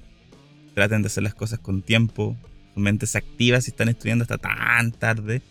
traten 0.73 1.03
de 1.03 1.09
hacer 1.09 1.23
las 1.23 1.35
cosas 1.35 1.59
con 1.59 1.83
tiempo. 1.83 2.39
Sus 2.73 2.83
mentes 2.83 3.15
activas 3.17 3.65
si 3.65 3.71
están 3.71 3.91
estudiando 3.91 4.23
hasta 4.23 4.39
tan 4.39 4.93
tarde. 4.93 5.43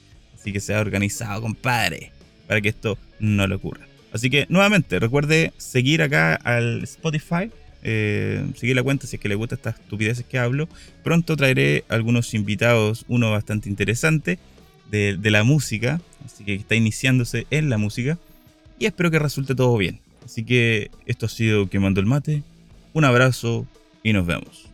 Así 0.43 0.51
que 0.51 0.59
sea 0.59 0.81
organizado, 0.81 1.41
compadre, 1.41 2.11
para 2.47 2.59
que 2.59 2.67
esto 2.67 2.97
no 3.17 3.47
le 3.47 3.55
ocurra. 3.55 3.87
Así 4.11 4.29
que 4.29 4.45
nuevamente, 4.49 4.99
recuerde 4.99 5.53
seguir 5.55 6.01
acá 6.01 6.35
al 6.35 6.83
Spotify. 6.83 7.49
Eh, 7.81 8.45
seguir 8.57 8.75
la 8.75 8.83
cuenta 8.83 9.07
si 9.07 9.15
es 9.15 9.21
que 9.21 9.29
le 9.29 9.35
gusta 9.35 9.55
estas 9.55 9.79
estupideces 9.79 10.25
que 10.25 10.37
hablo. 10.37 10.67
Pronto 11.01 11.37
traeré 11.37 11.85
algunos 11.87 12.33
invitados, 12.33 13.05
uno 13.07 13.31
bastante 13.31 13.69
interesante 13.69 14.37
de, 14.91 15.15
de 15.15 15.31
la 15.31 15.45
música, 15.45 16.01
así 16.25 16.43
que 16.43 16.55
está 16.55 16.75
iniciándose 16.75 17.47
en 17.49 17.69
la 17.69 17.77
música. 17.77 18.17
Y 18.79 18.85
espero 18.85 19.11
que 19.11 19.19
resulte 19.19 19.55
todo 19.55 19.77
bien. 19.77 20.01
Así 20.25 20.43
que 20.43 20.91
esto 21.05 21.25
ha 21.27 21.29
sido 21.29 21.69
Quemando 21.69 22.01
el 22.01 22.05
Mate. 22.05 22.43
Un 22.91 23.05
abrazo 23.05 23.65
y 24.03 24.11
nos 24.11 24.25
vemos. 24.25 24.72